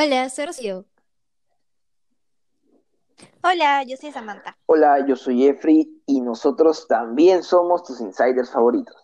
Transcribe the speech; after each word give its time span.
Hola, 0.00 0.28
soy 0.28 0.46
Rocío. 0.46 0.86
Hola, 3.42 3.82
yo 3.82 3.96
soy 3.96 4.12
Samantha. 4.12 4.56
Hola, 4.66 5.04
yo 5.08 5.16
soy 5.16 5.40
Jeffrey 5.40 5.88
y 6.06 6.20
nosotros 6.20 6.86
también 6.86 7.42
somos 7.42 7.82
tus 7.82 8.00
insiders 8.00 8.52
favoritos. 8.52 8.94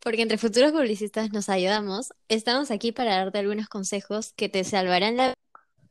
Porque 0.00 0.20
entre 0.20 0.36
futuros 0.36 0.72
publicistas 0.72 1.32
nos 1.32 1.48
ayudamos, 1.48 2.12
estamos 2.28 2.70
aquí 2.70 2.92
para 2.92 3.16
darte 3.16 3.38
algunos 3.38 3.68
consejos 3.70 4.34
que 4.34 4.50
te 4.50 4.64
salvarán 4.64 5.16
la 5.16 5.28
vida 5.28 5.34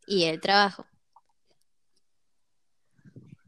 y 0.05 0.25
el 0.25 0.39
trabajo. 0.39 0.85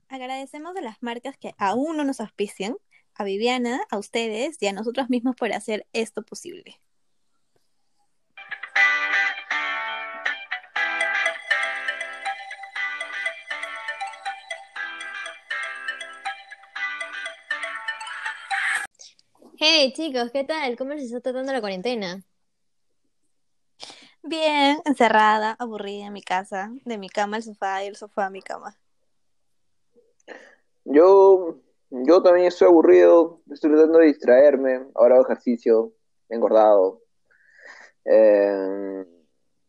Agradecemos 0.08 0.76
a 0.76 0.82
las 0.82 1.04
marcas 1.04 1.38
que 1.38 1.54
aún 1.60 1.98
no 1.98 2.04
nos 2.04 2.20
auspician, 2.20 2.76
a 3.14 3.24
Viviana, 3.24 3.80
a 3.92 4.00
ustedes 4.00 4.58
y 4.60 4.66
a 4.66 4.74
nosotros 4.74 5.08
mismos 5.08 5.36
por 5.36 5.54
hacer 5.54 5.86
esto 5.94 6.24
posible. 6.24 6.82
Hey 19.64 19.94
chicos, 19.94 20.32
¿qué 20.32 20.44
tal? 20.44 20.76
¿Cómo 20.76 20.96
les 20.96 21.04
está 21.04 21.22
tratando 21.22 21.54
la 21.54 21.62
cuarentena? 21.62 22.24
Bien, 24.24 24.80
encerrada, 24.86 25.56
aburrida 25.60 26.08
en 26.08 26.14
mi 26.14 26.24
casa, 26.24 26.72
de 26.84 26.98
mi 26.98 27.10
cama 27.10 27.38
al 27.38 27.44
sofá 27.44 27.84
y 27.84 27.88
el 27.88 27.96
sofá 27.96 28.26
a 28.26 28.30
mi 28.32 28.42
cama. 28.42 28.76
Yo, 30.84 31.60
yo 31.92 32.24
también 32.24 32.48
estoy 32.48 32.70
aburrido, 32.70 33.44
estoy 33.52 33.70
tratando 33.70 34.00
de 34.00 34.08
distraerme, 34.08 34.88
ahora 34.96 35.14
hago 35.18 35.26
ejercicio, 35.26 35.94
he 36.28 36.38
engordado. 36.38 37.04
Eh, 38.06 39.06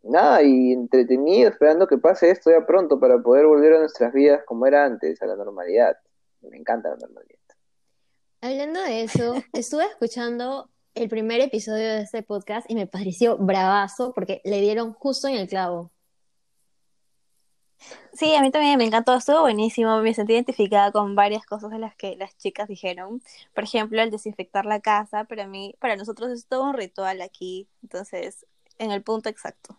nada, 0.04 0.42
y 0.42 0.72
entretenido 0.72 1.50
esperando 1.50 1.86
que 1.86 1.98
pase 1.98 2.30
esto 2.30 2.50
ya 2.50 2.64
pronto 2.64 2.98
para 2.98 3.18
poder 3.18 3.44
volver 3.44 3.74
a 3.74 3.80
nuestras 3.80 4.10
vidas 4.14 4.42
como 4.46 4.64
era 4.64 4.86
antes, 4.86 5.20
a 5.20 5.26
la 5.26 5.36
normalidad. 5.36 5.98
Me 6.40 6.56
encanta 6.56 6.88
la 6.88 6.96
normalidad. 6.96 7.41
Hablando 8.44 8.80
de 8.82 9.04
eso, 9.04 9.34
estuve 9.52 9.84
escuchando 9.84 10.68
el 10.96 11.08
primer 11.08 11.40
episodio 11.40 11.86
de 11.86 12.00
este 12.00 12.24
podcast 12.24 12.68
y 12.68 12.74
me 12.74 12.88
pareció 12.88 13.38
bravazo 13.38 14.12
porque 14.12 14.40
le 14.42 14.60
dieron 14.60 14.94
justo 14.94 15.28
en 15.28 15.36
el 15.36 15.46
clavo. 15.46 15.92
Sí, 18.12 18.34
a 18.34 18.42
mí 18.42 18.50
también 18.50 18.78
me 18.78 18.84
encantó, 18.84 19.14
estuvo 19.14 19.42
buenísimo, 19.42 19.96
me 20.00 20.12
sentí 20.12 20.32
identificada 20.32 20.90
con 20.90 21.14
varias 21.14 21.46
cosas 21.46 21.70
de 21.70 21.78
las 21.78 21.94
que 21.94 22.16
las 22.16 22.36
chicas 22.36 22.66
dijeron. 22.66 23.22
Por 23.54 23.62
ejemplo, 23.62 24.02
el 24.02 24.10
desinfectar 24.10 24.66
la 24.66 24.80
casa, 24.80 25.22
para 25.22 25.46
mí, 25.46 25.76
para 25.78 25.94
nosotros 25.94 26.32
es 26.32 26.46
todo 26.46 26.64
un 26.64 26.74
ritual 26.74 27.20
aquí, 27.20 27.68
entonces, 27.80 28.44
en 28.78 28.90
el 28.90 29.04
punto 29.04 29.28
exacto. 29.28 29.78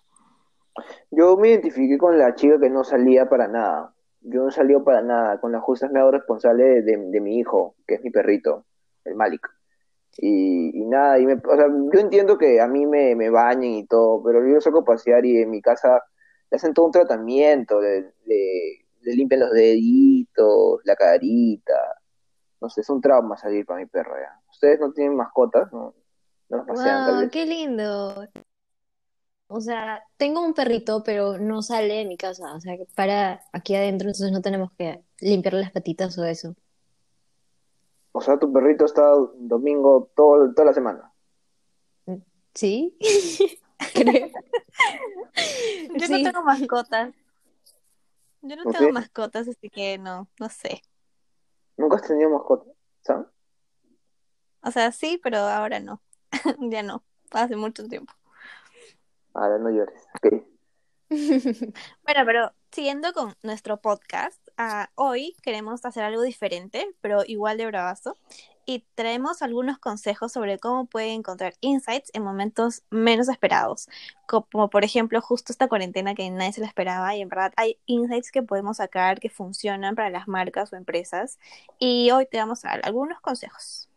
Yo 1.12 1.36
me 1.36 1.50
identifiqué 1.50 1.98
con 1.98 2.18
la 2.18 2.34
chica 2.34 2.58
que 2.62 2.70
no 2.70 2.86
salía 2.86 3.28
para 3.28 3.50
nada. 3.50 3.94
Yo 4.24 4.44
no 4.44 4.52
salía 4.52 4.80
para 4.80 5.02
nada. 5.02 5.40
Con 5.40 5.52
la 5.52 5.60
justa 5.60 5.90
me 5.90 6.00
hago 6.00 6.12
responsable 6.12 6.82
de, 6.82 6.98
de 6.98 7.22
mi 7.22 7.40
hijo, 7.40 7.76
que 7.88 7.96
es 7.96 8.04
mi 8.04 8.10
perrito, 8.10 8.66
el 9.06 9.16
Malik. 9.16 9.48
Y, 10.18 10.80
y 10.80 10.86
nada, 10.86 11.20
y 11.20 11.26
me, 11.26 11.34
o 11.34 11.56
sea, 11.56 11.68
yo 11.68 12.00
entiendo 12.00 12.38
que 12.38 12.62
a 12.62 12.68
mí 12.68 12.86
me, 12.86 13.16
me 13.16 13.30
bañen 13.30 13.74
y 13.74 13.88
todo, 13.88 14.22
pero 14.24 14.48
yo 14.48 14.62
saco 14.62 14.80
a 14.80 14.86
pasear 14.86 15.26
y 15.26 15.42
en 15.42 15.50
mi 15.50 15.62
casa 15.62 16.04
le 16.52 16.56
hacen 16.56 16.74
todo 16.74 16.86
un 16.86 16.92
tratamiento, 16.92 17.82
le, 17.82 18.14
le, 18.26 18.86
le 19.02 19.16
limpian 19.16 19.42
los 19.42 19.52
deditos, 19.52 20.82
la 20.86 20.96
carita. 20.96 21.74
No 22.62 22.70
sé, 22.70 22.82
es 22.82 22.90
un 22.90 23.02
trauma 23.02 23.36
salir 23.38 23.66
para 23.66 23.80
mi 23.80 23.88
perro 23.88 24.14
ya. 24.16 24.40
¿Ustedes 24.52 24.80
no 24.80 24.94
tienen 24.94 25.18
mascotas? 25.18 25.72
¿No, 25.74 25.94
no 26.50 26.58
los 26.58 26.68
pasean 26.68 27.06
tal 27.06 27.14
¡Wow! 27.16 27.22
vez? 27.22 27.32
¡Qué 27.32 27.46
lindo! 27.46 28.28
O 29.56 29.62
sea, 29.62 30.04
tengo 30.18 30.42
un 30.44 30.56
perrito, 30.56 31.04
pero 31.04 31.38
no 31.38 31.62
sale 31.62 31.94
de 31.96 32.06
mi 32.06 32.18
casa. 32.18 32.56
O 32.56 32.60
sea, 32.60 32.76
que 32.76 32.86
para 32.96 33.44
aquí 33.54 33.76
adentro, 33.76 34.08
entonces 34.10 34.32
no 34.32 34.42
tenemos 34.42 34.72
que 34.74 35.04
limpiarle 35.20 35.62
las 35.62 35.72
patitas 35.72 36.18
o 36.18 36.26
eso. 36.26 36.56
O 38.12 38.22
sea, 38.22 38.40
tu 38.40 38.52
perrito 38.52 38.86
está 38.86 39.04
domingo 39.38 40.10
todo, 40.16 40.52
toda 40.54 40.66
la 40.66 40.74
semana. 40.74 41.14
¿Sí? 42.56 42.98
Creo. 43.94 44.30
Yo 46.00 46.08
Sí. 46.08 46.24
no 46.24 46.32
tengo 46.32 46.44
mascotas. 46.44 47.14
Yo 48.42 48.56
no 48.56 48.64
¿No 48.66 48.72
tengo 48.72 48.86
sí? 48.88 48.92
mascotas, 48.92 49.48
así 49.48 49.70
que 49.70 49.98
no, 50.00 50.28
no 50.40 50.50
sé. 50.50 50.82
¿Nunca 51.78 51.98
has 51.98 52.08
tenido 52.08 52.30
mascota? 52.32 52.72
¿Sabes? 53.02 53.28
O 54.64 54.72
sea, 54.72 54.92
sí, 54.92 55.20
pero 55.22 55.38
ahora 55.38 55.80
no. 55.80 56.02
Ya 56.72 56.82
no, 56.84 57.04
hace 57.32 57.56
mucho 57.56 57.88
tiempo. 57.88 58.14
Ahora 59.34 59.58
no 59.58 59.70
llores. 59.70 60.02
Ok. 60.16 60.44
Bueno, 62.04 62.22
pero 62.26 62.52
siguiendo 62.72 63.14
con 63.14 63.36
nuestro 63.44 63.78
podcast, 63.78 64.40
ah, 64.58 64.90
hoy 64.96 65.36
queremos 65.44 65.86
hacer 65.86 66.04
algo 66.04 66.22
diferente, 66.24 66.88
pero 67.02 67.24
igual 67.26 67.58
de 67.58 67.68
bravazo, 67.68 68.18
y 68.66 68.86
traemos 68.96 69.42
algunos 69.42 69.78
consejos 69.78 70.32
sobre 70.32 70.58
cómo 70.58 70.86
puede 70.86 71.14
encontrar 71.14 71.54
insights 71.60 72.10
en 72.14 72.24
momentos 72.24 72.84
menos 72.90 73.30
esperados, 73.30 73.90
como 74.28 74.70
por 74.70 74.84
ejemplo 74.84 75.22
justo 75.22 75.52
esta 75.52 75.68
cuarentena 75.68 76.16
que 76.16 76.30
nadie 76.30 76.54
se 76.54 76.62
la 76.62 76.68
esperaba 76.68 77.16
y 77.16 77.22
en 77.22 77.30
verdad 77.30 77.54
hay 77.58 77.78
insights 77.86 78.32
que 78.32 78.42
podemos 78.42 78.78
sacar 78.78 79.20
que 79.20 79.30
funcionan 79.30 79.96
para 79.96 80.10
las 80.10 80.28
marcas 80.28 80.72
o 80.74 80.78
empresas, 80.78 81.40
y 81.78 82.10
hoy 82.12 82.26
te 82.26 82.38
vamos 82.38 82.66
a 82.66 82.70
dar 82.70 82.82
algunos 82.86 83.20
consejos. 83.20 83.90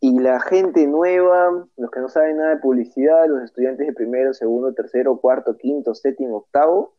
Y 0.00 0.18
la 0.18 0.40
gente 0.40 0.86
nueva, 0.86 1.66
los 1.76 1.90
que 1.90 2.00
no 2.00 2.08
saben 2.08 2.36
nada 2.36 2.50
de 2.50 2.60
publicidad, 2.60 3.26
los 3.28 3.42
estudiantes 3.42 3.86
de 3.86 3.92
primero, 3.92 4.34
segundo, 4.34 4.74
tercero, 4.74 5.18
cuarto, 5.18 5.56
quinto, 5.56 5.94
séptimo, 5.94 6.38
octavo, 6.38 6.94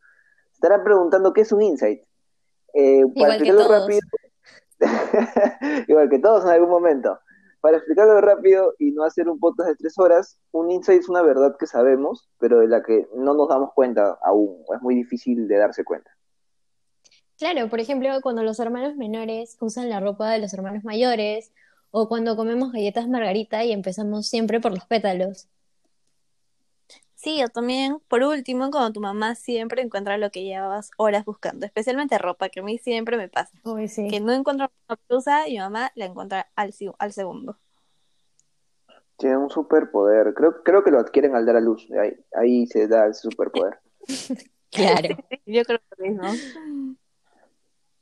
estarán 0.52 0.82
preguntando 0.82 1.32
qué 1.32 1.42
es 1.42 1.52
un 1.52 1.62
insight. 1.62 2.02
Eh, 2.74 3.04
para 3.18 3.36
Igual 3.36 3.42
que 3.42 3.50
explicarlo 3.50 3.66
todos. 3.66 3.80
rápido, 3.80 4.00
igual 5.88 6.08
que 6.10 6.18
todos 6.18 6.44
en 6.44 6.50
algún 6.50 6.70
momento, 6.70 7.18
para 7.60 7.76
explicarlo 7.78 8.20
rápido 8.20 8.74
y 8.78 8.92
no 8.92 9.04
hacer 9.04 9.28
un 9.28 9.38
podcast 9.38 9.70
de 9.70 9.76
tres 9.76 9.98
horas, 9.98 10.38
un 10.52 10.70
insight 10.70 11.00
es 11.00 11.08
una 11.08 11.22
verdad 11.22 11.56
que 11.58 11.66
sabemos, 11.66 12.28
pero 12.38 12.60
de 12.60 12.68
la 12.68 12.82
que 12.82 13.08
no 13.14 13.34
nos 13.34 13.48
damos 13.48 13.72
cuenta 13.74 14.18
aún, 14.22 14.64
es 14.74 14.82
muy 14.82 14.94
difícil 14.94 15.48
de 15.48 15.56
darse 15.56 15.84
cuenta. 15.84 16.10
Claro, 17.38 17.68
por 17.68 17.78
ejemplo, 17.78 18.10
cuando 18.20 18.42
los 18.42 18.58
hermanos 18.58 18.96
menores 18.96 19.56
usan 19.60 19.88
la 19.88 20.00
ropa 20.00 20.30
de 20.30 20.40
los 20.40 20.52
hermanos 20.54 20.82
mayores, 20.82 21.52
o 21.90 22.08
cuando 22.08 22.36
comemos 22.36 22.72
galletas 22.72 23.08
margarita 23.08 23.64
y 23.64 23.72
empezamos 23.72 24.26
siempre 24.28 24.60
por 24.60 24.72
los 24.72 24.84
pétalos. 24.86 25.48
Sí, 27.14 27.42
o 27.42 27.48
también, 27.48 27.98
por 28.08 28.22
último, 28.22 28.70
cuando 28.70 28.92
tu 28.92 29.00
mamá 29.00 29.34
siempre 29.34 29.82
encuentra 29.82 30.18
lo 30.18 30.30
que 30.30 30.44
llevabas 30.44 30.90
horas 30.98 31.24
buscando, 31.24 31.66
especialmente 31.66 32.16
ropa, 32.16 32.48
que 32.48 32.60
a 32.60 32.62
mí 32.62 32.78
siempre 32.78 33.16
me 33.16 33.28
pasa. 33.28 33.58
Uy, 33.64 33.88
que 33.88 34.20
no 34.20 34.32
encuentro 34.32 34.70
una 34.88 34.98
blusa 35.08 35.48
y 35.48 35.54
mi 35.54 35.58
mamá 35.58 35.90
la 35.96 36.04
encuentra 36.04 36.48
al, 36.54 36.72
si- 36.72 36.90
al 36.98 37.12
segundo. 37.12 37.58
Tienen 39.16 39.38
un 39.38 39.50
superpoder, 39.50 40.32
creo, 40.32 40.62
creo 40.62 40.84
que 40.84 40.92
lo 40.92 41.00
adquieren 41.00 41.34
al 41.34 41.44
dar 41.44 41.56
a 41.56 41.60
luz, 41.60 41.88
ahí, 42.00 42.12
ahí 42.34 42.66
se 42.68 42.86
da 42.86 43.08
ese 43.08 43.22
superpoder. 43.22 43.80
Claro. 44.70 45.16
Yo 45.46 45.64
creo 45.64 45.78
que 45.78 45.84
lo 45.96 46.04
mismo. 46.08 46.32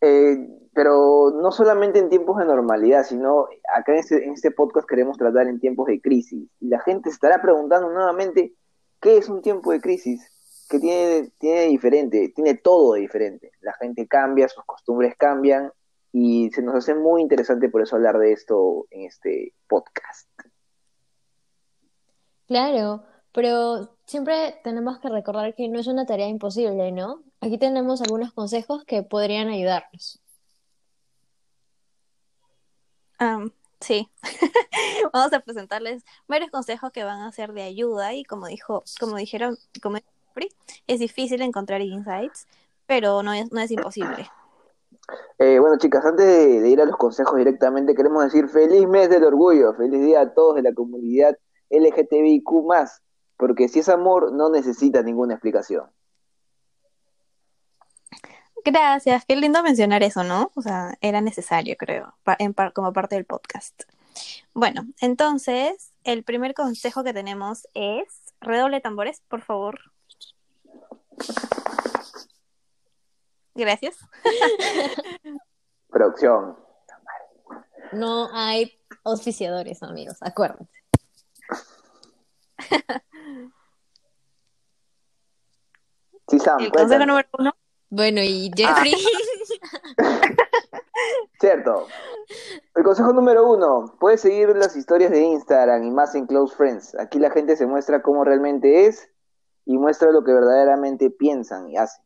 Eh, 0.01 0.66
pero 0.76 1.31
no 1.31 1.53
solamente 1.53 1.98
en 1.98 2.10
tiempos 2.10 2.37
de 2.37 2.44
normalidad, 2.44 3.03
sino 3.03 3.47
acá 3.75 3.92
en 3.92 3.98
este, 3.98 4.22
en 4.26 4.34
este 4.34 4.50
podcast 4.50 4.87
queremos 4.87 5.16
tratar 5.16 5.47
en 5.47 5.59
tiempos 5.59 5.87
de 5.87 6.03
crisis. 6.03 6.50
Y 6.60 6.69
la 6.69 6.81
gente 6.81 7.09
estará 7.09 7.41
preguntando 7.41 7.88
nuevamente, 7.88 8.53
¿qué 9.00 9.16
es 9.16 9.31
un 9.31 9.41
tiempo 9.41 9.72
de 9.72 9.81
crisis? 9.81 10.31
¿Qué 10.69 10.78
tiene, 10.78 11.31
tiene 11.38 11.60
de 11.60 11.66
diferente? 11.69 12.31
Tiene 12.34 12.56
todo 12.56 12.92
de 12.92 13.00
diferente. 13.00 13.53
La 13.62 13.72
gente 13.72 14.06
cambia, 14.06 14.50
sus 14.50 14.66
costumbres 14.66 15.14
cambian 15.16 15.72
y 16.12 16.50
se 16.50 16.60
nos 16.60 16.75
hace 16.75 16.94
muy 16.94 17.22
interesante 17.22 17.70
por 17.70 17.81
eso 17.81 17.97
hablar 17.97 18.19
de 18.19 18.32
esto 18.32 18.87
en 18.91 19.06
este 19.06 19.54
podcast. 19.69 20.28
Claro, 22.48 23.03
pero 23.32 23.97
siempre 24.04 24.60
tenemos 24.62 24.98
que 24.98 25.08
recordar 25.08 25.54
que 25.54 25.70
no 25.70 25.81
es 25.81 25.87
una 25.87 26.04
tarea 26.04 26.29
imposible, 26.29 26.93
¿no? 26.93 27.22
Aquí 27.40 27.56
tenemos 27.56 28.02
algunos 28.02 28.34
consejos 28.34 28.84
que 28.84 29.02
podrían 29.02 29.49
ayudarnos. 29.49 30.20
Am, 33.19 33.51
sí. 33.81 34.09
Vamos 35.13 35.33
a 35.33 35.41
presentarles 35.41 36.05
varios 36.29 36.51
consejos 36.51 36.93
que 36.93 37.05
van 37.05 37.21
a 37.21 37.33
ser 37.33 37.53
de 37.53 37.63
ayuda 37.63 38.15
y 38.15 38.25
como 38.25 38.47
dijo, 38.47 38.85
como 39.01 39.17
dijeron, 39.17 39.57
como 39.83 39.99
es 40.87 41.01
difícil 41.01 41.43
encontrar 41.43 41.81
insights, 41.81 42.47
pero 42.87 43.23
no 43.23 43.33
es, 43.33 43.51
no 43.53 43.61
es 43.61 43.71
imposible. 43.71 44.31
Eh, 45.39 45.59
bueno, 45.59 45.79
chicas, 45.79 46.05
antes 46.05 46.27
de, 46.27 46.61
de 46.61 46.69
ir 46.69 46.81
a 46.81 46.85
los 46.85 46.97
consejos 46.97 47.37
directamente, 47.37 47.95
queremos 47.95 48.25
decir 48.25 48.49
feliz 48.49 48.87
mes 48.89 49.09
del 49.09 49.25
orgullo, 49.25 49.75
feliz 49.75 50.01
día 50.01 50.21
a 50.21 50.35
todos 50.35 50.57
de 50.57 50.63
la 50.63 50.75
comunidad 50.75 51.37
LGTBIQ+, 51.71 52.45
porque 53.37 53.69
si 53.69 53.81
es 53.81 53.89
amor, 53.89 54.33
no 54.33 54.51
necesita 54.51 55.03
ninguna 55.03 55.35
explicación. 55.35 55.85
Gracias, 58.64 59.25
qué 59.25 59.37
lindo 59.37 59.62
mencionar 59.62 60.03
eso, 60.03 60.25
¿no? 60.25 60.50
O 60.56 60.62
sea, 60.62 60.97
era 61.00 61.20
necesario, 61.20 61.76
creo, 61.76 62.14
pa- 62.25 62.37
en 62.38 62.53
par- 62.55 62.73
como 62.73 62.93
parte 62.93 63.14
del 63.14 63.25
podcast. 63.25 63.82
Bueno, 64.55 64.87
entonces, 65.00 65.93
el 66.05 66.25
primer 66.25 66.55
consejo 66.55 67.05
que 67.05 67.12
tenemos 67.12 67.69
es, 67.75 68.06
redoble 68.41 68.81
tambores, 68.81 69.20
por 69.29 69.43
favor. 69.43 69.79
Gracias. 73.55 73.97
Producción. 75.91 76.56
No 77.93 78.29
hay 78.35 78.79
auspiciadores, 79.05 79.82
amigos, 79.82 80.17
acuérdense. 80.20 80.73
Sí, 86.29 86.38
Sam, 86.41 86.61
El 86.61 86.73
consejo 86.73 87.06
número 87.06 87.29
uno. 87.38 87.56
Bueno, 87.91 88.21
y 88.23 88.50
Jeffrey, 88.56 88.94
Cierto. 91.41 91.87
El 92.75 92.83
consejo 92.83 93.12
número 93.12 93.49
uno, 93.50 93.94
puedes 94.00 94.23
seguir 94.23 94.49
las 94.56 94.75
historias 94.77 95.11
de 95.11 95.21
Instagram 95.21 95.85
y 95.85 95.91
más 95.91 96.15
en 96.15 96.27
Close 96.27 96.56
Friends. 96.56 96.99
Aquí 96.99 97.19
la 97.19 97.31
gente 97.31 97.56
se 97.56 97.67
muestra 97.67 98.03
cómo 98.03 98.25
realmente 98.25 98.87
es 98.87 99.09
y 99.65 99.77
muestra 99.79 100.11
lo 100.11 100.25
que 100.25 100.33
verdaderamente 100.33 101.11
piensan 101.11 101.69
y 101.69 101.77
hacen. 101.77 102.05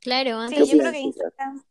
claro, 0.00 0.48
Sí, 0.48 0.56
yo 0.56 0.78
creo 0.78 0.92
que? 0.92 0.98
Instagram. 0.98 1.62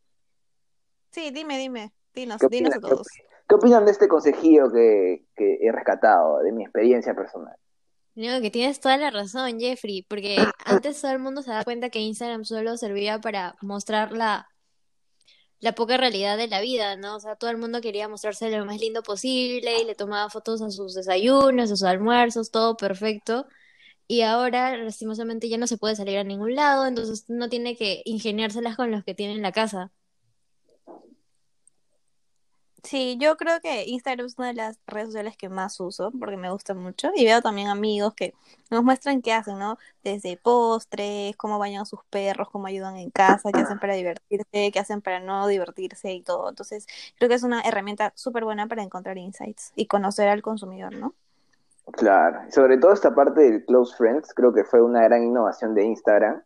Sí, 1.10 1.30
dime, 1.30 1.58
dime. 1.58 1.92
Dinos, 2.14 2.40
¿Qué 2.40 2.48
dinos 2.48 2.74
a 2.74 2.80
todos. 2.80 3.06
¿Qué 3.48 3.54
opinan 3.54 3.84
de 3.84 3.92
este 3.92 4.08
consejillo 4.08 4.70
que, 4.72 5.26
que 5.36 5.58
he 5.60 5.72
rescatado, 5.72 6.38
de 6.40 6.52
mi 6.52 6.64
experiencia 6.64 7.14
personal? 7.14 7.56
No, 8.16 8.40
que 8.40 8.50
tienes 8.50 8.80
toda 8.80 8.96
la 8.96 9.10
razón, 9.10 9.60
Jeffrey, 9.60 10.02
porque 10.02 10.36
antes 10.64 11.00
todo 11.00 11.12
el 11.12 11.18
mundo 11.20 11.42
se 11.42 11.50
da 11.50 11.64
cuenta 11.64 11.90
que 11.90 12.00
Instagram 12.00 12.44
solo 12.44 12.76
servía 12.78 13.20
para 13.20 13.56
mostrar 13.60 14.12
la, 14.12 14.48
la 15.60 15.74
poca 15.74 15.96
realidad 15.98 16.36
de 16.38 16.48
la 16.48 16.60
vida, 16.60 16.96
¿no? 16.96 17.16
O 17.16 17.20
sea, 17.20 17.36
todo 17.36 17.50
el 17.50 17.58
mundo 17.58 17.80
quería 17.80 18.08
mostrarse 18.08 18.50
lo 18.50 18.64
más 18.64 18.80
lindo 18.80 19.02
posible 19.02 19.80
y 19.80 19.84
le 19.84 19.94
tomaba 19.94 20.30
fotos 20.30 20.62
a 20.62 20.70
sus 20.70 20.94
desayunos, 20.94 21.66
a 21.66 21.76
sus 21.76 21.82
almuerzos, 21.84 22.50
todo 22.50 22.76
perfecto. 22.76 23.46
Y 24.08 24.22
ahora, 24.22 24.76
lastimosamente, 24.78 25.48
ya 25.48 25.58
no 25.58 25.66
se 25.66 25.78
puede 25.78 25.96
salir 25.96 26.18
a 26.18 26.24
ningún 26.24 26.54
lado, 26.56 26.86
entonces 26.86 27.26
no 27.28 27.48
tiene 27.50 27.76
que 27.76 28.02
ingeniárselas 28.06 28.76
con 28.76 28.90
los 28.92 29.04
que 29.04 29.14
tiene 29.14 29.34
en 29.34 29.42
la 29.42 29.52
casa. 29.52 29.92
Sí, 32.86 33.18
yo 33.20 33.36
creo 33.36 33.60
que 33.60 33.84
Instagram 33.84 34.26
es 34.26 34.38
una 34.38 34.46
de 34.46 34.54
las 34.54 34.78
redes 34.86 35.08
sociales 35.08 35.36
que 35.36 35.48
más 35.48 35.80
uso 35.80 36.12
porque 36.12 36.36
me 36.36 36.52
gusta 36.52 36.72
mucho 36.72 37.10
y 37.16 37.24
veo 37.24 37.42
también 37.42 37.66
amigos 37.66 38.14
que 38.14 38.32
nos 38.70 38.84
muestran 38.84 39.22
qué 39.22 39.32
hacen, 39.32 39.58
¿no? 39.58 39.76
Desde 40.04 40.36
postres, 40.36 41.36
cómo 41.36 41.58
bañan 41.58 41.84
sus 41.84 42.04
perros, 42.04 42.48
cómo 42.48 42.68
ayudan 42.68 42.96
en 42.96 43.10
casa, 43.10 43.50
qué 43.52 43.60
hacen 43.60 43.80
para 43.80 43.94
divertirse, 43.94 44.70
qué 44.72 44.78
hacen 44.78 45.02
para 45.02 45.18
no 45.18 45.48
divertirse 45.48 46.12
y 46.12 46.22
todo. 46.22 46.48
Entonces, 46.48 46.86
creo 47.18 47.28
que 47.28 47.34
es 47.34 47.42
una 47.42 47.60
herramienta 47.62 48.12
súper 48.14 48.44
buena 48.44 48.68
para 48.68 48.84
encontrar 48.84 49.18
insights 49.18 49.72
y 49.74 49.86
conocer 49.86 50.28
al 50.28 50.42
consumidor, 50.42 50.94
¿no? 50.94 51.12
Claro, 51.92 52.40
sobre 52.52 52.78
todo 52.78 52.92
esta 52.92 53.16
parte 53.16 53.40
del 53.40 53.64
Close 53.64 53.96
Friends, 53.96 54.32
creo 54.32 54.52
que 54.52 54.62
fue 54.62 54.80
una 54.80 55.02
gran 55.02 55.24
innovación 55.24 55.74
de 55.74 55.84
Instagram, 55.84 56.40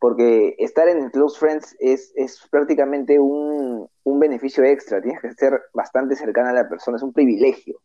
porque 0.00 0.56
estar 0.58 0.88
en 0.88 1.10
Close 1.10 1.38
Friends 1.38 1.76
es, 1.78 2.12
es 2.16 2.40
prácticamente 2.50 3.20
un, 3.20 3.88
un 4.14 4.20
beneficio 4.20 4.64
extra, 4.64 5.02
tienes 5.02 5.20
que 5.20 5.32
ser 5.34 5.60
bastante 5.72 6.16
cercana 6.16 6.50
a 6.50 6.54
la 6.54 6.68
persona, 6.68 6.96
es 6.96 7.02
un 7.02 7.12
privilegio, 7.12 7.80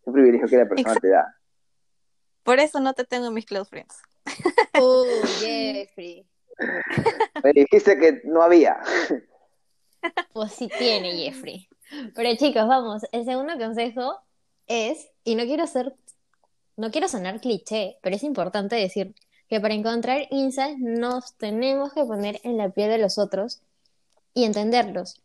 es 0.00 0.06
un 0.06 0.12
privilegio 0.12 0.46
que 0.46 0.56
la 0.56 0.68
persona 0.68 0.94
te 0.96 1.08
da. 1.08 1.36
Por 2.42 2.60
eso 2.60 2.80
no 2.80 2.92
te 2.92 3.04
tengo 3.04 3.28
en 3.28 3.34
mis 3.34 3.46
close 3.46 3.70
friends. 3.70 3.96
Oh, 4.80 5.04
Jeffrey. 5.40 6.26
Me 7.42 7.52
dijiste 7.52 7.98
que 7.98 8.20
no 8.24 8.42
había. 8.42 8.78
Pues 10.32 10.52
sí 10.52 10.68
tiene, 10.78 11.16
Jeffrey. 11.16 11.68
Pero 12.14 12.36
chicos, 12.36 12.68
vamos, 12.68 13.02
el 13.12 13.24
segundo 13.24 13.56
consejo 13.58 14.20
es, 14.66 15.08
y 15.24 15.34
no 15.34 15.44
quiero 15.44 15.66
ser, 15.66 15.94
no 16.76 16.90
quiero 16.90 17.08
sonar 17.08 17.40
cliché, 17.40 17.98
pero 18.02 18.16
es 18.16 18.22
importante 18.22 18.76
decir 18.76 19.14
que 19.48 19.60
para 19.60 19.74
encontrar 19.74 20.26
insights 20.30 20.78
nos 20.78 21.34
tenemos 21.36 21.92
que 21.94 22.04
poner 22.04 22.40
en 22.44 22.58
la 22.58 22.68
piel 22.70 22.90
de 22.90 22.98
los 22.98 23.18
otros 23.18 23.62
y 24.34 24.44
entenderlos. 24.44 25.22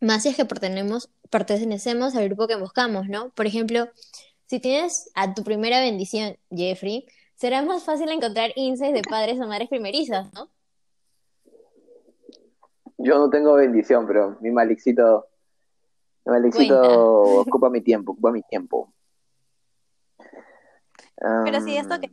Más 0.00 0.22
si 0.22 0.28
es 0.28 0.36
que 0.36 0.44
pertenecemos, 0.44 1.10
pertenecemos 1.30 2.14
al 2.16 2.28
grupo 2.28 2.46
que 2.46 2.56
buscamos, 2.56 3.08
¿no? 3.08 3.30
Por 3.30 3.46
ejemplo, 3.46 3.88
si 4.46 4.60
tienes 4.60 5.10
a 5.14 5.34
tu 5.34 5.42
primera 5.42 5.80
bendición, 5.80 6.36
Jeffrey, 6.50 7.06
será 7.34 7.62
más 7.62 7.84
fácil 7.84 8.10
encontrar 8.10 8.50
insights 8.56 8.94
de 8.94 9.02
padres 9.02 9.40
o 9.40 9.46
madres 9.46 9.68
primerizas, 9.68 10.32
¿no? 10.34 10.50
Yo 12.98 13.18
no 13.18 13.30
tengo 13.30 13.54
bendición, 13.54 14.06
pero 14.06 14.36
mi 14.40 14.50
Malicito, 14.50 15.26
mi 16.24 16.32
Malicito 16.32 16.80
Cuenta. 16.80 16.98
ocupa 16.98 17.70
mi 17.70 17.80
tiempo, 17.82 18.12
ocupa 18.12 18.32
mi 18.32 18.42
tiempo. 18.42 18.92
Pero 21.18 21.60
sí, 21.62 21.76
esto 21.76 22.00
que 22.00 22.10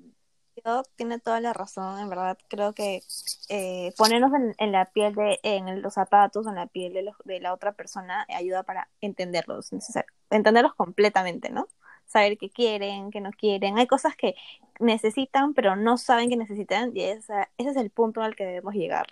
Yo 0.65 0.83
tiene 0.95 1.19
toda 1.19 1.41
la 1.41 1.51
razón, 1.53 1.99
en 1.99 2.09
verdad. 2.09 2.37
Creo 2.47 2.73
que 2.73 3.01
eh, 3.49 3.93
ponernos 3.97 4.33
en, 4.33 4.55
en 4.57 4.71
la 4.71 4.85
piel 4.91 5.13
de, 5.13 5.39
en 5.43 5.81
los 5.81 5.93
zapatos, 5.95 6.47
en 6.47 6.55
la 6.55 6.67
piel 6.67 6.93
de, 6.93 7.03
los- 7.03 7.17
de 7.25 7.39
la 7.41 7.53
otra 7.53 7.73
persona, 7.73 8.25
ayuda 8.29 8.63
para 8.63 8.87
entenderlos, 9.01 9.73
necesario, 9.73 10.09
entenderlos 10.29 10.73
completamente, 10.75 11.49
¿no? 11.49 11.67
Saber 12.05 12.37
qué 12.37 12.49
quieren, 12.49 13.11
qué 13.11 13.19
no 13.21 13.31
quieren. 13.31 13.77
Hay 13.77 13.87
cosas 13.87 14.15
que 14.15 14.35
necesitan, 14.79 15.53
pero 15.53 15.75
no 15.75 15.97
saben 15.97 16.29
que 16.29 16.37
necesitan, 16.37 16.95
y 16.95 17.03
esa, 17.03 17.49
ese 17.57 17.71
es 17.71 17.77
el 17.77 17.89
punto 17.89 18.21
al 18.21 18.35
que 18.35 18.45
debemos 18.45 18.73
llegar. 18.73 19.07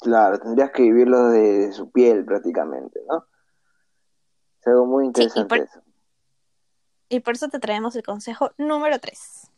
Claro, 0.00 0.38
tendrías 0.38 0.70
que 0.70 0.82
vivirlo 0.82 1.28
de, 1.28 1.40
de 1.66 1.72
su 1.72 1.90
piel 1.90 2.24
prácticamente, 2.24 3.00
¿no? 3.08 3.26
Es 4.60 4.66
algo 4.68 4.86
muy 4.86 5.06
Sí, 5.14 5.22
y 5.34 5.44
interesante 5.44 5.48
por, 5.48 5.58
eso. 5.58 5.80
Y 7.08 7.20
por 7.20 7.34
eso 7.34 7.48
te 7.48 7.58
traemos 7.58 7.96
el 7.96 8.02
consejo 8.02 8.52
número 8.58 8.98
3. 8.98 9.50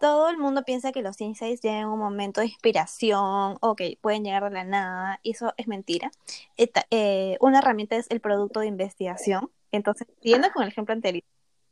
Todo 0.00 0.28
el 0.28 0.38
mundo 0.38 0.64
piensa 0.64 0.92
que 0.92 1.02
los 1.02 1.20
insights 1.20 1.62
llegan 1.62 1.86
un 1.88 1.98
momento 1.98 2.40
de 2.40 2.48
inspiración 2.48 3.56
o 3.60 3.74
que 3.76 3.98
pueden 4.00 4.24
llegar 4.24 4.44
de 4.44 4.50
la 4.50 4.64
nada, 4.64 5.20
eso 5.24 5.54
es 5.56 5.66
mentira. 5.66 6.10
Eh, 6.56 7.36
una 7.40 7.60
herramienta 7.60 7.96
es 7.96 8.06
el 8.10 8.20
producto 8.20 8.60
de 8.60 8.66
investigación. 8.66 9.50
Entonces, 9.72 10.06
siguiendo 10.20 10.50
con 10.52 10.62
el 10.62 10.68
ejemplo 10.68 10.92
anterior, 10.92 11.24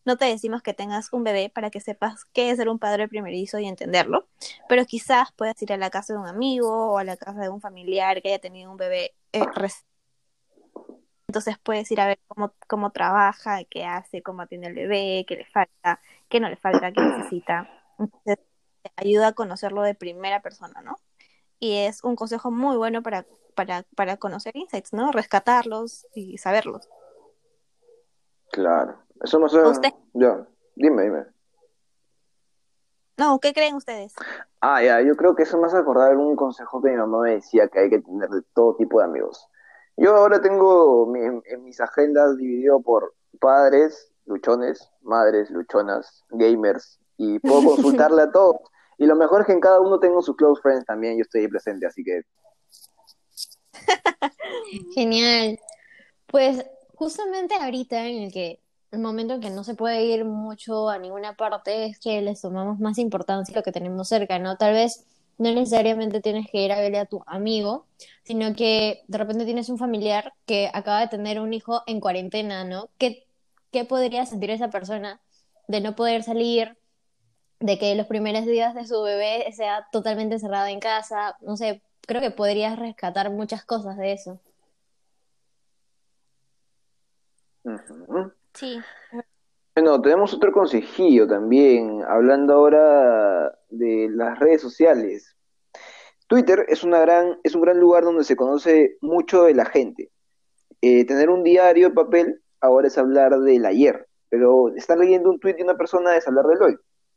no 0.04 0.16
te 0.16 0.24
decimos 0.24 0.62
que 0.62 0.74
tengas 0.74 1.12
un 1.12 1.24
bebé 1.24 1.50
para 1.50 1.70
que 1.70 1.80
sepas 1.80 2.24
qué 2.32 2.50
es 2.50 2.56
ser 2.56 2.68
un 2.68 2.78
padre 2.78 3.06
primerizo 3.06 3.58
y 3.58 3.66
entenderlo, 3.66 4.26
pero 4.68 4.84
quizás 4.84 5.30
puedas 5.32 5.60
ir 5.62 5.72
a 5.72 5.76
la 5.76 5.90
casa 5.90 6.14
de 6.14 6.18
un 6.18 6.26
amigo 6.26 6.92
o 6.92 6.98
a 6.98 7.04
la 7.04 7.16
casa 7.16 7.40
de 7.40 7.48
un 7.48 7.60
familiar 7.60 8.20
que 8.22 8.28
haya 8.28 8.40
tenido 8.40 8.70
un 8.70 8.76
bebé 8.76 9.14
eh. 9.32 9.44
Entonces 11.32 11.56
puedes 11.58 11.90
ir 11.90 11.98
a 11.98 12.06
ver 12.06 12.20
cómo, 12.28 12.52
cómo 12.68 12.90
trabaja, 12.90 13.64
qué 13.64 13.86
hace, 13.86 14.22
cómo 14.22 14.42
atiende 14.42 14.66
el 14.66 14.74
bebé, 14.74 15.24
qué 15.26 15.36
le 15.36 15.46
falta, 15.46 15.98
qué 16.28 16.40
no 16.40 16.50
le 16.50 16.56
falta, 16.56 16.92
qué 16.92 17.00
necesita. 17.00 17.70
Entonces, 17.98 18.36
te 18.82 18.92
ayuda 18.96 19.28
a 19.28 19.32
conocerlo 19.32 19.80
de 19.80 19.94
primera 19.94 20.42
persona, 20.42 20.82
¿no? 20.82 20.98
Y 21.58 21.78
es 21.78 22.04
un 22.04 22.16
consejo 22.16 22.50
muy 22.50 22.76
bueno 22.76 23.02
para, 23.02 23.24
para, 23.54 23.86
para 23.96 24.18
conocer 24.18 24.54
insights, 24.54 24.92
¿no? 24.92 25.10
Rescatarlos 25.10 26.06
y 26.14 26.36
saberlos. 26.36 26.86
Claro. 28.50 28.98
Eso 29.22 29.40
me 29.40 29.48
suena. 29.48 29.70
Usted- 29.70 29.94
Yo, 30.12 30.48
dime, 30.74 31.04
dime. 31.04 31.24
No, 33.16 33.38
¿qué 33.40 33.54
creen 33.54 33.76
ustedes? 33.76 34.14
Ah, 34.60 34.82
ya, 34.82 35.00
yo 35.00 35.16
creo 35.16 35.34
que 35.34 35.44
eso 35.44 35.56
me 35.58 35.68
hace 35.68 35.78
acordar 35.78 36.14
un 36.14 36.36
consejo 36.36 36.82
que 36.82 36.90
mi 36.90 36.96
mamá 36.98 37.20
me 37.22 37.30
decía 37.36 37.68
que 37.68 37.78
hay 37.78 37.88
que 37.88 38.00
tener 38.00 38.28
de 38.28 38.42
todo 38.52 38.76
tipo 38.76 38.98
de 38.98 39.06
amigos. 39.06 39.48
Yo 39.96 40.16
ahora 40.16 40.40
tengo 40.40 41.06
mi- 41.06 41.20
en, 41.20 41.64
mis 41.64 41.80
agendas 41.80 42.36
dividido 42.36 42.80
por 42.80 43.14
padres, 43.40 44.12
luchones, 44.26 44.88
madres, 45.02 45.50
luchonas, 45.50 46.24
gamers, 46.30 46.98
y 47.16 47.38
puedo 47.38 47.62
consultarle 47.76 48.22
a 48.22 48.30
todos. 48.30 48.56
Y 48.98 49.06
lo 49.06 49.16
mejor 49.16 49.40
es 49.42 49.46
que 49.46 49.52
en 49.52 49.60
cada 49.60 49.80
uno 49.80 49.98
tengo 49.98 50.22
sus 50.22 50.36
close 50.36 50.60
friends 50.62 50.84
también, 50.86 51.16
yo 51.16 51.22
estoy 51.22 51.42
ahí 51.42 51.48
presente, 51.48 51.86
así 51.86 52.02
que 52.04 52.22
Genial. 54.94 55.58
Pues 56.26 56.64
justamente 56.94 57.54
ahorita 57.54 58.06
en 58.06 58.22
el 58.24 58.32
que 58.32 58.60
el 58.90 59.00
momento 59.00 59.34
en 59.34 59.40
que 59.40 59.50
no 59.50 59.64
se 59.64 59.74
puede 59.74 60.04
ir 60.04 60.24
mucho 60.24 60.88
a 60.88 60.98
ninguna 60.98 61.34
parte 61.34 61.86
es 61.86 61.98
que 61.98 62.20
les 62.20 62.40
tomamos 62.40 62.78
más 62.78 62.98
importancia 62.98 63.54
a 63.54 63.58
lo 63.58 63.62
que 63.62 63.72
tenemos 63.72 64.08
cerca, 64.08 64.38
¿no? 64.38 64.56
Tal 64.56 64.74
vez 64.74 65.04
no 65.42 65.52
necesariamente 65.52 66.20
tienes 66.20 66.46
que 66.50 66.64
ir 66.64 66.72
a 66.72 66.80
verle 66.80 66.98
a 66.98 67.06
tu 67.06 67.22
amigo, 67.26 67.86
sino 68.22 68.54
que 68.54 69.02
de 69.08 69.18
repente 69.18 69.44
tienes 69.44 69.68
un 69.68 69.78
familiar 69.78 70.32
que 70.46 70.70
acaba 70.72 71.00
de 71.00 71.08
tener 71.08 71.40
un 71.40 71.52
hijo 71.52 71.82
en 71.86 72.00
cuarentena, 72.00 72.64
¿no? 72.64 72.90
¿Qué, 72.96 73.26
qué 73.72 73.84
podría 73.84 74.24
sentir 74.24 74.50
esa 74.50 74.70
persona 74.70 75.20
de 75.66 75.80
no 75.80 75.96
poder 75.96 76.22
salir, 76.22 76.78
de 77.58 77.78
que 77.78 77.94
los 77.96 78.06
primeros 78.06 78.46
días 78.46 78.74
de 78.74 78.86
su 78.86 79.02
bebé 79.02 79.50
sea 79.52 79.88
totalmente 79.90 80.36
encerrado 80.36 80.68
en 80.68 80.78
casa? 80.78 81.36
No 81.40 81.56
sé, 81.56 81.82
creo 82.02 82.20
que 82.20 82.30
podrías 82.30 82.78
rescatar 82.78 83.30
muchas 83.30 83.64
cosas 83.64 83.96
de 83.96 84.12
eso. 84.12 84.38
Sí. 88.54 88.80
Bueno, 89.74 90.02
tenemos 90.02 90.34
otro 90.34 90.52
consejillo 90.52 91.26
también, 91.26 92.02
hablando 92.06 92.52
ahora 92.52 93.58
de 93.70 94.08
las 94.10 94.38
redes 94.38 94.60
sociales. 94.60 95.34
Twitter 96.26 96.66
es 96.68 96.84
una 96.84 97.00
gran, 97.00 97.38
es 97.42 97.54
un 97.54 97.62
gran 97.62 97.80
lugar 97.80 98.04
donde 98.04 98.24
se 98.24 98.36
conoce 98.36 98.98
mucho 99.00 99.44
de 99.44 99.54
la 99.54 99.64
gente. 99.64 100.10
Eh, 100.82 101.06
tener 101.06 101.30
un 101.30 101.42
diario 101.42 101.88
de 101.88 101.94
papel 101.94 102.42
ahora 102.60 102.88
es 102.88 102.98
hablar 102.98 103.38
del 103.40 103.64
ayer, 103.64 104.08
pero 104.28 104.68
estar 104.76 104.98
leyendo 104.98 105.30
un 105.30 105.40
tweet 105.40 105.54
de 105.54 105.62
una 105.62 105.76
persona 105.76 106.16
es 106.16 106.28
hablar 106.28 106.46
del 106.46 106.62
hoy. 106.62 106.76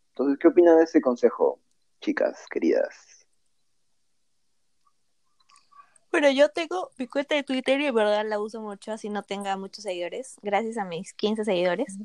Entonces, 0.10 0.38
¿qué 0.40 0.48
opinan 0.48 0.78
de 0.78 0.86
ese 0.86 1.02
consejo, 1.02 1.60
chicas 2.00 2.46
queridas? 2.50 3.26
Bueno, 6.10 6.32
yo 6.32 6.48
tengo 6.48 6.92
mi 6.98 7.08
cuenta 7.08 7.36
de 7.36 7.44
Twitter 7.44 7.82
y 7.82 7.88
en 7.88 7.96
verdad 7.96 8.26
la 8.26 8.40
uso 8.40 8.62
mucho, 8.62 8.94
así 8.94 9.10
no 9.10 9.24
tenga 9.24 9.58
muchos 9.58 9.84
seguidores, 9.84 10.38
gracias 10.42 10.78
a 10.78 10.86
mis 10.86 11.14
15 11.14 11.44
seguidores. 11.44 11.98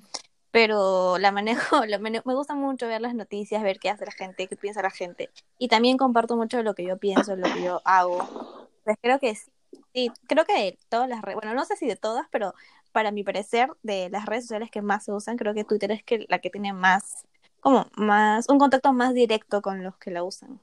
Pero 0.50 1.18
la 1.18 1.32
manejo, 1.32 1.84
la 1.86 1.98
mane- 1.98 2.22
me 2.24 2.34
gusta 2.34 2.54
mucho 2.54 2.88
ver 2.88 3.00
las 3.00 3.14
noticias, 3.14 3.62
ver 3.62 3.78
qué 3.78 3.90
hace 3.90 4.06
la 4.06 4.12
gente, 4.12 4.48
qué 4.48 4.56
piensa 4.56 4.82
la 4.82 4.90
gente. 4.90 5.30
Y 5.58 5.68
también 5.68 5.96
comparto 5.96 6.36
mucho 6.36 6.62
lo 6.62 6.74
que 6.74 6.84
yo 6.84 6.98
pienso, 6.98 7.36
lo 7.36 7.50
que 7.50 7.62
yo 7.62 7.80
hago. 7.84 8.26
Pues 8.84 8.96
creo 9.00 9.18
que 9.18 9.34
sí, 9.34 9.50
sí, 9.94 10.12
creo 10.26 10.44
que 10.44 10.54
de 10.54 10.78
todas 10.88 11.08
las 11.08 11.22
redes, 11.22 11.36
bueno, 11.36 11.54
no 11.54 11.64
sé 11.64 11.76
si 11.76 11.86
de 11.86 11.96
todas, 11.96 12.26
pero 12.30 12.54
para 12.92 13.12
mi 13.12 13.22
parecer, 13.24 13.70
de 13.82 14.08
las 14.10 14.26
redes 14.26 14.44
sociales 14.44 14.70
que 14.70 14.82
más 14.82 15.04
se 15.04 15.12
usan, 15.12 15.36
creo 15.36 15.54
que 15.54 15.64
Twitter 15.64 15.90
es 15.92 16.02
que 16.02 16.26
la 16.28 16.38
que 16.40 16.50
tiene 16.50 16.72
más, 16.72 17.26
como 17.60 17.86
más, 17.96 18.48
un 18.48 18.58
contacto 18.58 18.92
más 18.92 19.14
directo 19.14 19.62
con 19.62 19.82
los 19.84 19.96
que 19.98 20.10
la 20.10 20.24
usan. 20.24 20.60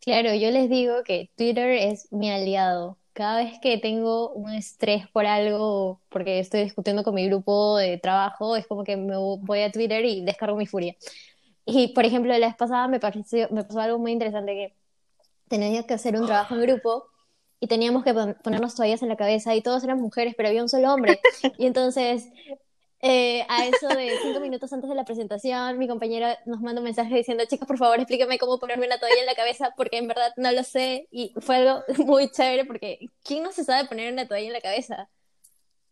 Claro, 0.00 0.34
yo 0.34 0.50
les 0.50 0.68
digo 0.70 1.02
que 1.04 1.30
Twitter 1.36 1.70
es 1.70 2.10
mi 2.12 2.30
aliado. 2.30 2.98
Cada 3.18 3.38
vez 3.38 3.58
que 3.60 3.78
tengo 3.78 4.30
un 4.30 4.48
estrés 4.54 5.08
por 5.08 5.26
algo, 5.26 6.00
porque 6.08 6.38
estoy 6.38 6.62
discutiendo 6.62 7.02
con 7.02 7.16
mi 7.16 7.26
grupo 7.26 7.76
de 7.76 7.98
trabajo, 7.98 8.54
es 8.54 8.64
como 8.68 8.84
que 8.84 8.96
me 8.96 9.16
voy 9.16 9.62
a 9.62 9.72
Twitter 9.72 10.04
y 10.04 10.24
descargo 10.24 10.56
mi 10.56 10.66
furia. 10.66 10.94
Y, 11.66 11.88
por 11.94 12.04
ejemplo, 12.04 12.32
la 12.38 12.46
vez 12.46 12.54
pasada 12.54 12.86
me 12.86 13.00
pareció, 13.00 13.48
me 13.50 13.64
pasó 13.64 13.80
algo 13.80 13.98
muy 13.98 14.12
interesante 14.12 14.52
que 14.52 14.76
tenía 15.48 15.82
que 15.84 15.94
hacer 15.94 16.14
un 16.14 16.26
trabajo 16.26 16.54
en 16.54 16.62
grupo 16.62 17.06
y 17.58 17.66
teníamos 17.66 18.04
que 18.04 18.14
pon- 18.14 18.36
ponernos 18.44 18.76
toallas 18.76 19.02
en 19.02 19.08
la 19.08 19.16
cabeza 19.16 19.52
y 19.56 19.62
todos 19.62 19.82
eran 19.82 20.00
mujeres, 20.00 20.34
pero 20.36 20.48
había 20.48 20.62
un 20.62 20.68
solo 20.68 20.94
hombre. 20.94 21.18
Y 21.58 21.66
entonces, 21.66 22.28
eh, 23.00 23.46
a 23.48 23.66
eso 23.66 23.86
de 23.88 24.10
cinco 24.22 24.40
minutos 24.40 24.72
antes 24.72 24.88
de 24.88 24.96
la 24.96 25.04
presentación, 25.04 25.78
mi 25.78 25.86
compañera 25.86 26.36
nos 26.46 26.60
manda 26.60 26.80
un 26.80 26.84
mensaje 26.84 27.14
diciendo, 27.14 27.44
chicas, 27.46 27.68
por 27.68 27.78
favor, 27.78 27.96
explíqueme 27.96 28.38
cómo 28.38 28.58
ponerme 28.58 28.86
una 28.86 28.98
toalla 28.98 29.20
en 29.20 29.26
la 29.26 29.36
cabeza, 29.36 29.72
porque 29.76 29.98
en 29.98 30.08
verdad 30.08 30.32
no 30.36 30.50
lo 30.50 30.64
sé. 30.64 31.06
Y 31.10 31.32
fue 31.40 31.56
algo 31.56 31.84
muy 32.06 32.30
chévere, 32.30 32.64
porque 32.64 32.98
¿quién 33.24 33.44
no 33.44 33.52
se 33.52 33.64
sabe 33.64 33.88
poner 33.88 34.12
una 34.12 34.26
toalla 34.26 34.46
en 34.46 34.52
la 34.52 34.60
cabeza? 34.60 35.08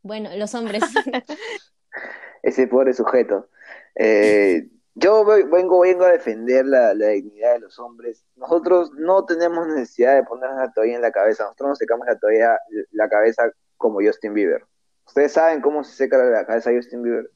Bueno, 0.02 0.30
los 0.36 0.54
hombres. 0.54 0.82
Ese 2.42 2.66
pobre 2.66 2.92
sujeto. 2.92 3.48
Eh, 3.94 4.68
yo 4.94 5.24
vengo, 5.24 5.80
vengo 5.80 6.04
a 6.04 6.12
defender 6.12 6.66
la, 6.66 6.94
la 6.94 7.08
dignidad 7.08 7.54
de 7.54 7.60
los 7.60 7.78
hombres. 7.78 8.24
Nosotros 8.34 8.90
no 8.94 9.24
tenemos 9.26 9.68
necesidad 9.68 10.16
de 10.16 10.24
ponernos 10.24 10.58
la 10.58 10.72
toalla 10.72 10.96
en 10.96 11.02
la 11.02 11.12
cabeza. 11.12 11.44
Nosotros 11.44 11.68
nos 11.70 11.78
secamos 11.78 12.06
la 12.06 12.18
toalla, 12.18 12.58
la 12.92 13.08
cabeza 13.08 13.50
como 13.76 14.00
Justin 14.00 14.34
Bieber. 14.34 14.64
¿Ustedes 15.06 15.32
saben 15.32 15.60
cómo 15.60 15.84
se 15.84 15.94
seca 15.94 16.18
la 16.18 16.46
cabeza 16.46 16.70
Justin 16.74 17.02
Bieber? 17.02 17.30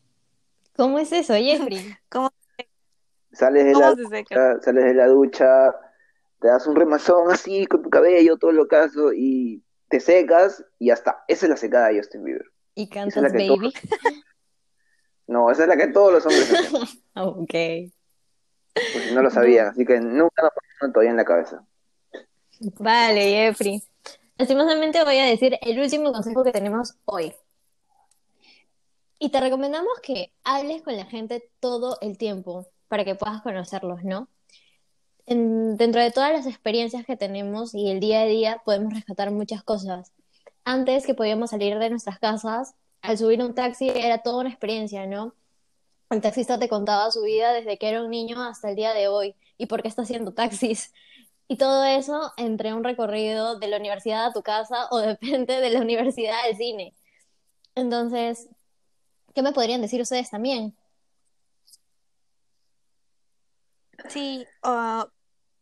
¿Cómo 0.76 0.98
es 0.98 1.12
eso, 1.12 1.34
Jeffrey? 1.34 1.96
¿Cómo, 2.08 2.30
Sales 3.32 3.64
de 3.64 3.72
cómo 3.72 3.86
la 3.86 3.94
se 3.96 4.06
seca? 4.06 4.48
ducha, 4.54 4.62
sales 4.64 4.84
de 4.84 4.94
la 4.94 5.06
ducha, 5.06 5.74
te 6.40 6.48
das 6.48 6.66
un 6.66 6.74
remazón 6.74 7.30
así 7.30 7.66
con 7.66 7.82
tu 7.82 7.90
cabello, 7.90 8.36
todo 8.38 8.52
lo 8.52 8.66
caso, 8.66 9.12
y 9.12 9.62
te 9.88 10.00
secas 10.00 10.64
y 10.78 10.86
ya 10.88 10.94
está. 10.94 11.24
Esa 11.28 11.46
es 11.46 11.50
la 11.50 11.56
secada 11.56 11.88
de 11.88 11.98
Justin 11.98 12.24
Bieber. 12.24 12.44
¿Y 12.74 12.84
es 12.84 12.90
cantas 12.90 13.32
que 13.32 13.48
Baby? 13.48 13.72
No, 15.26 15.48
esa 15.48 15.62
es 15.62 15.68
la 15.68 15.76
que 15.76 15.86
todos 15.86 16.12
los 16.12 16.26
hombres 16.26 16.52
hacen, 16.52 16.98
Ok. 17.14 17.54
no 19.14 19.22
lo 19.22 19.30
sabían. 19.30 19.68
Así 19.68 19.84
que 19.84 20.00
nunca 20.00 20.42
nos 20.42 20.52
ponemos 20.52 20.82
una 20.82 20.92
toalla 20.92 21.10
en 21.10 21.16
la 21.16 21.24
cabeza. 21.24 21.64
Vale, 22.80 23.20
Jeffrey. 23.20 23.80
Lastimosamente 24.38 25.04
voy 25.04 25.18
a 25.18 25.26
decir 25.26 25.56
el 25.62 25.78
último 25.78 26.12
consejo 26.12 26.42
que 26.42 26.50
tenemos 26.50 26.96
hoy. 27.04 27.32
Y 29.20 29.28
te 29.30 29.38
recomendamos 29.40 29.92
que 30.02 30.32
hables 30.44 30.82
con 30.82 30.96
la 30.96 31.06
gente 31.06 31.48
todo 31.60 31.98
el 32.00 32.18
tiempo 32.18 32.66
para 32.88 33.04
que 33.04 33.14
puedas 33.14 33.40
conocerlos, 33.42 34.02
¿no? 34.02 34.28
En- 35.26 35.76
dentro 35.76 36.02
de 36.02 36.10
todas 36.10 36.32
las 36.32 36.46
experiencias 36.46 37.06
que 37.06 37.16
tenemos 37.16 37.74
y 37.74 37.90
el 37.90 38.00
día 38.00 38.22
a 38.22 38.26
día 38.26 38.62
podemos 38.64 38.94
rescatar 38.94 39.30
muchas 39.30 39.62
cosas. 39.64 40.12
Antes 40.64 41.06
que 41.06 41.14
podíamos 41.14 41.50
salir 41.50 41.78
de 41.78 41.90
nuestras 41.90 42.18
casas, 42.18 42.74
al 43.02 43.18
subir 43.18 43.42
un 43.42 43.54
taxi 43.54 43.90
era 43.90 44.18
toda 44.22 44.40
una 44.40 44.50
experiencia, 44.50 45.06
¿no? 45.06 45.34
El 46.10 46.20
taxista 46.22 46.58
te 46.58 46.68
contaba 46.68 47.10
su 47.10 47.22
vida 47.22 47.52
desde 47.54 47.78
que 47.78 47.88
era 47.90 48.02
un 48.04 48.10
niño 48.10 48.42
hasta 48.42 48.70
el 48.70 48.76
día 48.76 48.94
de 48.94 49.08
hoy 49.08 49.36
y 49.58 49.66
por 49.66 49.82
qué 49.82 49.88
está 49.88 50.02
haciendo 50.02 50.34
taxis. 50.34 50.92
Y 51.48 51.56
todo 51.58 51.84
eso 51.84 52.32
entre 52.38 52.74
un 52.74 52.84
recorrido 52.84 53.58
de 53.58 53.68
la 53.68 53.78
universidad 53.78 54.26
a 54.26 54.32
tu 54.32 54.42
casa 54.42 54.88
o 54.90 54.98
depende 55.00 55.60
de 55.60 55.70
la 55.70 55.80
universidad 55.82 56.40
al 56.46 56.56
cine. 56.56 56.94
Entonces, 57.74 58.48
¿qué 59.34 59.42
me 59.42 59.52
podrían 59.52 59.82
decir 59.82 60.00
ustedes 60.00 60.30
también? 60.30 60.76
Sí, 64.08 64.46
ah, 64.62 65.08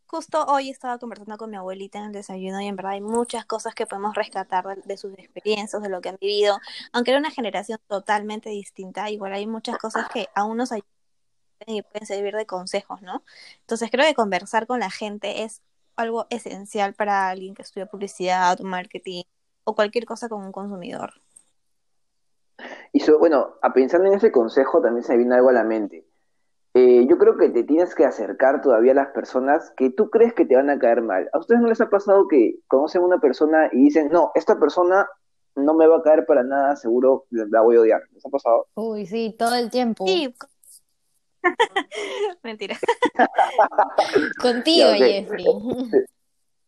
justo 0.06 0.44
hoy 0.46 0.70
estaba 0.70 0.98
conversando 0.98 1.36
con 1.36 1.50
mi 1.50 1.56
abuelita 1.56 1.98
en 1.98 2.06
el 2.06 2.12
desayuno 2.12 2.60
y 2.60 2.66
en 2.66 2.76
verdad 2.76 2.92
hay 2.92 3.00
muchas 3.00 3.44
cosas 3.44 3.74
que 3.74 3.86
podemos 3.86 4.14
rescatar 4.14 4.82
de, 4.82 4.96
sus 4.96 5.12
experiencias, 5.18 5.82
de 5.82 5.88
lo 5.88 6.00
que 6.00 6.10
han 6.10 6.18
vivido. 6.20 6.58
Aunque 6.92 7.10
era 7.10 7.20
una 7.20 7.30
generación 7.30 7.78
totalmente 7.88 8.50
distinta, 8.50 9.10
igual 9.10 9.32
hay 9.34 9.46
muchas 9.46 9.78
cosas 9.78 10.08
que 10.12 10.28
aún 10.34 10.56
nos 10.56 10.72
ayudan 10.72 10.88
y 11.66 11.82
pueden 11.82 12.06
servir 12.06 12.34
de 12.34 12.46
consejos, 12.46 13.02
¿no? 13.02 13.24
Entonces 13.60 13.90
creo 13.90 14.06
que 14.06 14.14
conversar 14.14 14.66
con 14.66 14.80
la 14.80 14.90
gente 14.90 15.42
es 15.44 15.62
algo 15.96 16.26
esencial 16.30 16.94
para 16.94 17.28
alguien 17.28 17.54
que 17.54 17.62
estudia 17.62 17.86
publicidad 17.86 18.58
marketing 18.60 19.24
o 19.64 19.74
cualquier 19.74 20.06
cosa 20.06 20.28
con 20.28 20.42
un 20.44 20.52
consumidor. 20.52 21.20
Y 22.92 23.00
so- 23.00 23.18
bueno, 23.18 23.54
a 23.62 23.72
pensar 23.72 24.04
en 24.04 24.14
ese 24.14 24.32
consejo 24.32 24.80
también 24.80 25.04
se 25.04 25.12
me 25.12 25.18
viene 25.18 25.34
algo 25.36 25.50
a 25.50 25.52
la 25.52 25.64
mente. 25.64 26.06
Eh, 26.74 27.06
yo 27.08 27.18
creo 27.18 27.36
que 27.36 27.48
te 27.48 27.64
tienes 27.64 27.94
que 27.94 28.04
acercar 28.04 28.60
todavía 28.60 28.92
a 28.92 28.96
las 28.96 29.08
personas 29.08 29.72
que 29.76 29.90
tú 29.90 30.10
crees 30.10 30.32
que 30.34 30.44
te 30.44 30.54
van 30.54 30.70
a 30.70 30.78
caer 30.78 31.02
mal. 31.02 31.28
¿A 31.32 31.38
ustedes 31.38 31.60
no 31.60 31.68
les 31.68 31.80
ha 31.80 31.88
pasado 31.90 32.28
que 32.28 32.56
conocen 32.68 33.02
a 33.02 33.06
una 33.06 33.18
persona 33.18 33.68
y 33.72 33.84
dicen, 33.84 34.10
no, 34.10 34.30
esta 34.34 34.58
persona 34.60 35.08
no 35.56 35.74
me 35.74 35.86
va 35.88 35.96
a 35.96 36.02
caer 36.02 36.24
para 36.26 36.44
nada, 36.44 36.76
seguro 36.76 37.24
la 37.30 37.62
voy 37.62 37.76
a 37.76 37.80
odiar? 37.80 38.02
¿Les 38.12 38.24
ha 38.24 38.28
pasado? 38.28 38.66
Uy, 38.74 39.06
sí, 39.06 39.34
todo 39.36 39.54
el 39.56 39.70
tiempo. 39.70 40.06
Sí, 40.06 40.32
mentira. 42.42 42.76
Contigo, 44.40 44.88
Ya, 44.90 44.92
ok. 44.92 44.98
Jeffrey. 44.98 45.44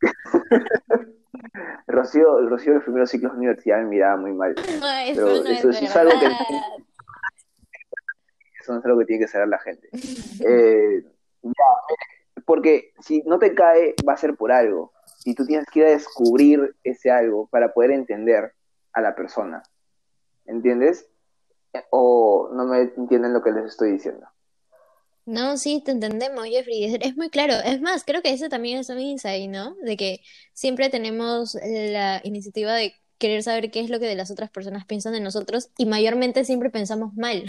Rocío, 1.86 2.48
Rocío 2.48 2.72
en 2.72 2.76
los 2.76 2.84
primeros 2.84 3.10
ciclos 3.10 3.32
de 3.32 3.38
universidad 3.38 3.78
me 3.78 3.86
miraba 3.86 4.16
muy 4.16 4.32
mal. 4.32 4.54
No, 4.54 4.62
eso 4.62 5.14
Pero 5.14 5.26
no 5.26 5.50
eso 5.50 5.70
es 5.70 5.96
algo 5.96 6.12
que-. 6.18 6.26
Eso 8.60 8.72
no 8.72 8.78
es 8.78 8.84
algo 8.84 8.98
que 8.98 9.04
tiene 9.06 9.24
que 9.24 9.28
saber 9.28 9.48
la 9.48 9.58
gente. 9.58 9.88
Eh, 9.92 11.04
ya, 11.42 12.44
porque 12.44 12.92
si 13.00 13.22
no 13.22 13.38
te 13.38 13.54
cae, 13.54 13.94
va 14.06 14.14
a 14.14 14.18
ser 14.18 14.36
por 14.36 14.52
algo. 14.52 14.92
Y 15.24 15.34
tú 15.34 15.44
tienes 15.46 15.66
que 15.70 15.80
ir 15.80 15.86
a 15.86 15.90
descubrir 15.90 16.76
ese 16.84 17.10
algo 17.10 17.46
para 17.48 17.72
poder 17.72 17.90
entender 17.90 18.52
a 18.92 19.00
la 19.00 19.14
persona. 19.14 19.62
¿Entiendes? 20.46 21.08
O 21.90 22.50
no 22.52 22.66
me 22.66 22.80
entienden 22.80 23.32
lo 23.32 23.42
que 23.42 23.52
les 23.52 23.66
estoy 23.66 23.92
diciendo. 23.92 24.26
No, 25.26 25.56
sí, 25.56 25.82
te 25.84 25.92
entendemos, 25.92 26.44
Jeffrey. 26.46 26.96
Es, 27.00 27.16
muy 27.16 27.30
claro. 27.30 27.54
Es 27.64 27.80
más, 27.80 28.04
creo 28.04 28.22
que 28.22 28.32
ese 28.32 28.48
también 28.48 28.78
es 28.78 28.88
un 28.88 28.98
insight, 28.98 29.50
¿no? 29.50 29.76
De 29.82 29.96
que 29.96 30.20
siempre 30.52 30.88
tenemos 30.88 31.56
la 31.62 32.20
iniciativa 32.24 32.72
de 32.72 32.94
querer 33.18 33.42
saber 33.42 33.70
qué 33.70 33.80
es 33.80 33.90
lo 33.90 34.00
que 34.00 34.06
de 34.06 34.16
las 34.16 34.30
otras 34.30 34.50
personas 34.50 34.86
piensan 34.86 35.12
de 35.12 35.20
nosotros 35.20 35.70
y 35.76 35.86
mayormente 35.86 36.44
siempre 36.44 36.70
pensamos 36.70 37.14
mal. 37.14 37.44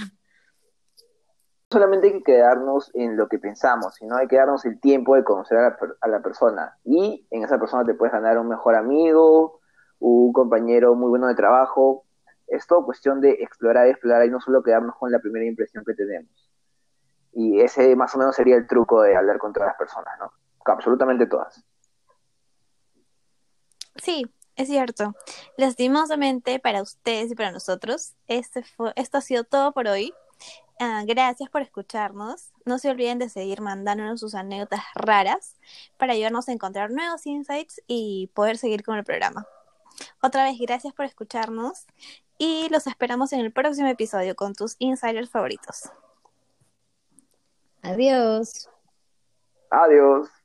Solamente 1.72 2.08
hay 2.08 2.14
que 2.14 2.24
quedarnos 2.24 2.92
en 2.94 3.16
lo 3.16 3.30
que 3.30 3.40
pensamos, 3.40 3.96
sino 3.96 4.18
hay 4.18 4.28
que 4.28 4.36
darnos 4.36 4.66
el 4.66 4.80
tiempo 4.82 5.16
de 5.16 5.24
conocer 5.24 5.58
a 5.58 5.70
la, 5.70 5.78
a 6.02 6.08
la 6.10 6.22
persona. 6.22 6.78
Y 6.84 7.26
en 7.32 7.46
esa 7.46 7.58
persona 7.58 7.86
te 7.86 7.94
puedes 7.94 8.12
ganar 8.12 8.38
un 8.38 8.50
mejor 8.50 8.76
amigo, 8.76 9.62
un 10.00 10.34
compañero 10.34 10.94
muy 10.96 11.08
bueno 11.08 11.28
de 11.28 11.36
trabajo. 11.36 12.04
Es 12.48 12.68
todo 12.68 12.84
cuestión 12.84 13.22
de 13.22 13.32
explorar 13.40 13.88
y 13.88 13.92
explorar 13.92 14.26
y 14.26 14.30
no 14.30 14.42
solo 14.42 14.62
quedarnos 14.62 14.98
con 14.98 15.10
la 15.10 15.20
primera 15.20 15.46
impresión 15.46 15.86
que 15.86 15.94
tenemos. 15.94 16.51
Y 17.34 17.62
ese 17.62 17.96
más 17.96 18.14
o 18.16 18.18
menos 18.18 18.36
sería 18.36 18.56
el 18.56 18.68
truco 18.68 19.02
de 19.02 19.16
hablar 19.16 19.38
con 19.38 19.54
todas 19.54 19.68
las 19.68 19.78
personas, 19.78 20.14
¿no? 20.20 20.32
Absolutamente 20.66 21.26
todas. 21.26 21.64
Sí, 23.96 24.26
es 24.56 24.68
cierto. 24.68 25.16
Lastimosamente 25.58 26.60
para 26.60 26.82
ustedes 26.82 27.32
y 27.32 27.36
para 27.36 27.52
nosotros, 27.52 28.14
este 28.28 28.64
fue, 28.64 28.94
esto 28.96 29.18
ha 29.18 29.22
sido 29.22 29.44
todo 29.44 29.72
por 29.72 29.88
hoy. 29.88 30.14
Ah, 30.80 31.04
gracias 31.06 31.50
por 31.50 31.62
escucharnos. 31.62 32.52
No 32.66 32.80
se 32.80 32.90
olviden 32.90 33.20
de 33.20 33.30
seguir 33.30 33.62
mandándonos 33.62 34.20
sus 34.20 34.34
anécdotas 34.36 34.82
raras 34.96 35.56
para 35.98 36.14
ayudarnos 36.14 36.50
a 36.50 36.54
encontrar 36.54 36.92
nuevos 36.92 37.26
insights 37.28 37.82
y 37.88 38.32
poder 38.34 38.58
seguir 38.58 38.84
con 38.84 38.98
el 38.98 39.04
programa. 39.04 39.46
Otra 40.22 40.46
vez, 40.46 40.58
gracias 40.60 40.94
por 40.94 41.06
escucharnos 41.06 41.86
y 42.38 42.68
los 42.70 42.88
esperamos 42.88 43.34
en 43.34 43.42
el 43.42 43.54
próximo 43.54 43.88
episodio 43.88 44.36
con 44.36 44.56
tus 44.56 44.76
insiders 44.80 45.30
favoritos. 45.30 45.92
Adiós. 47.84 48.68
Adiós. 49.72 50.41